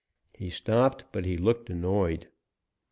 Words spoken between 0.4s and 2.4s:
stopped, but he looked annoyed.